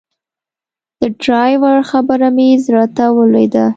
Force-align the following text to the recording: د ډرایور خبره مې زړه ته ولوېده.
د 0.99 1.01
ډرایور 1.23 1.77
خبره 1.91 2.27
مې 2.35 2.49
زړه 2.65 2.85
ته 2.95 3.05
ولوېده. 3.15 3.65